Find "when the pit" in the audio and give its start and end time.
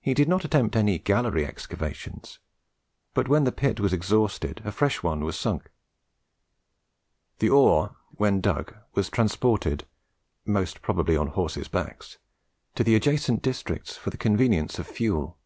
3.28-3.78